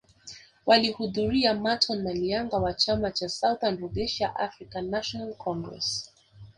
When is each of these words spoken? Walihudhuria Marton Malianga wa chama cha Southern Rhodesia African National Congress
Walihudhuria 0.65 1.53
Marton 1.53 2.03
Malianga 2.03 2.57
wa 2.57 2.73
chama 2.73 3.11
cha 3.11 3.29
Southern 3.29 3.77
Rhodesia 3.77 4.35
African 4.35 4.81
National 4.89 5.33
Congress 5.35 6.11